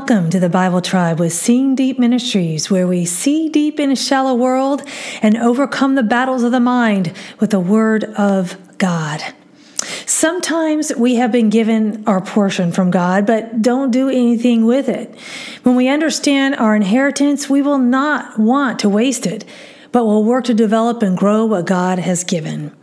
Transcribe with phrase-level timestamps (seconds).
[0.00, 3.96] welcome to the Bible Tribe with Seeing Deep Ministries, where we see deep in a
[3.96, 4.82] shallow world
[5.20, 9.22] and overcome the battles of the mind with the Word of God.
[10.06, 15.14] Sometimes we have been given our portion from God, but don't do anything with it.
[15.64, 19.44] When we understand our inheritance, we will not want to waste it,
[19.92, 22.74] but will work to develop and grow what God has given.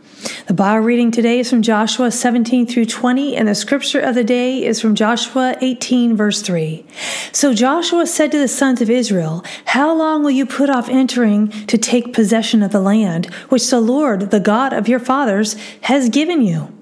[0.48, 4.24] The Bible reading today is from Joshua 17 through 20, and the scripture of the
[4.24, 6.86] day is from Joshua 18, verse 3.
[7.32, 11.50] So Joshua said to the sons of Israel, How long will you put off entering
[11.66, 16.08] to take possession of the land which the Lord, the God of your fathers, has
[16.08, 16.72] given you?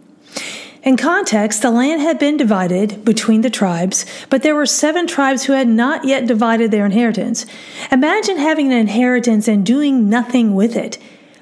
[0.85, 5.43] In context, the land had been divided between the tribes, but there were seven tribes
[5.43, 7.47] who had not yet divided their inheritance.
[7.91, 10.99] Imagine having an inheritance and doing nothing with it.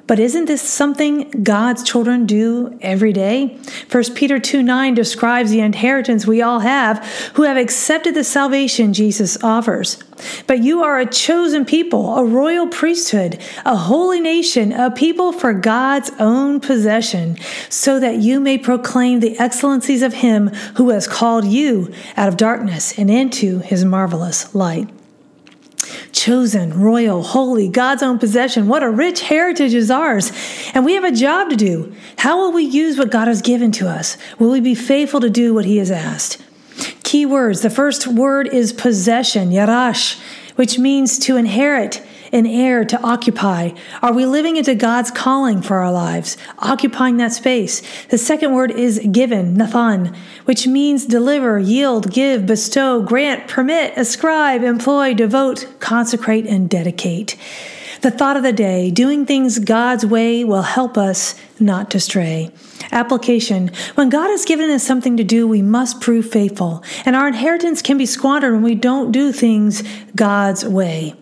[0.07, 3.59] But isn't this something God's children do every day?
[3.91, 8.93] 1 Peter 2 9 describes the inheritance we all have who have accepted the salvation
[8.93, 9.97] Jesus offers.
[10.47, 15.55] But you are a chosen people, a royal priesthood, a holy nation, a people for
[15.55, 17.39] God's own possession,
[17.71, 22.37] so that you may proclaim the excellencies of Him who has called you out of
[22.37, 24.89] darkness and into His marvelous light
[26.25, 28.67] chosen, royal, holy, God's own possession.
[28.67, 30.33] What a rich heritage is ours.
[30.73, 31.95] And we have a job to do.
[32.17, 34.17] How will we use what God has given to us?
[34.39, 36.43] Will we be faithful to do what He has asked?
[37.03, 37.61] Key words.
[37.61, 40.19] The first word is possession, yarash,
[40.57, 42.03] which means to inherit
[42.35, 43.71] an heir to occupy?
[44.03, 47.81] Are we living into God's calling for our lives, occupying that space?
[48.09, 54.65] The second word is given, nathan, which means deliver, yield, give, bestow, grant, permit, ascribe,
[54.65, 57.37] employ, devote, consecrate, and dedicate.
[58.01, 62.51] The thought of the day, doing things God's way will help us not to stray.
[62.93, 63.71] Application.
[63.95, 66.85] When God has given us something to do, we must prove faithful.
[67.07, 69.83] And our inheritance can be squandered when we don't do things
[70.15, 71.15] God's way.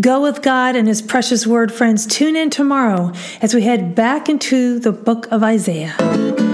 [0.00, 2.06] Go with God and His precious word, friends.
[2.06, 6.47] Tune in tomorrow as we head back into the book of Isaiah.